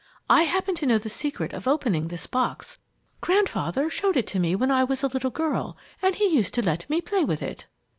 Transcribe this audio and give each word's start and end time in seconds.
I 0.31 0.45
happen 0.45 0.73
to 0.77 0.87
know 0.87 0.97
the 0.97 1.11
secret 1.11 1.53
of 1.53 1.67
opening 1.67 2.07
this 2.07 2.25
box. 2.25 2.79
Grandfather 3.21 3.87
showed 3.91 4.17
it 4.17 4.25
to 4.29 4.39
me 4.39 4.55
when 4.55 4.71
I 4.71 4.83
was 4.83 5.03
a 5.03 5.07
little 5.07 5.29
girl, 5.29 5.77
and 6.01 6.15
he 6.15 6.25
used 6.27 6.55
to 6.55 6.65
let 6.65 6.89
me 6.89 7.01
play 7.01 7.23
with 7.23 7.43
it." 7.43 7.67